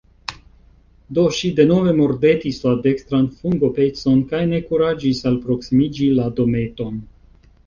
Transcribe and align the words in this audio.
Do 1.17 1.25
ŝi 1.39 1.51
denove 1.59 1.93
mordetis 1.99 2.57
la 2.63 2.73
dekstran 2.87 3.27
fungopecon, 3.43 4.25
kaj 4.33 4.41
ne 4.55 4.63
kuraĝis 4.71 5.23
alproksimiĝi 5.35 6.09
la 6.17 6.27
dometon. 6.43 6.99